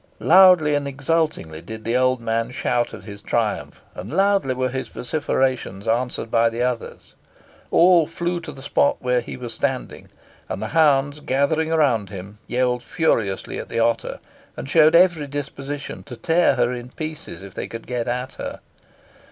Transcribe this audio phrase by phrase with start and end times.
[0.17, 4.87] Loudly and exultingly did the old man shout at his triumph, and loudly were his
[4.87, 7.13] vociferations answered by the others.
[7.69, 10.09] All flew to the spot where he was standing,
[10.49, 14.19] and the hounds, gathering round him, yelled furiously at the otter,
[14.57, 18.59] and showed every disposition to tear her in pieces, if they could get at her.